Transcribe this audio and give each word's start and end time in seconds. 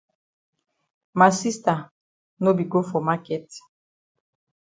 Ma 1.17 1.27
sista 1.41 1.75
no 2.41 2.49
be 2.57 2.63
go 2.71 2.81
for 2.89 3.01
maket. 3.07 3.47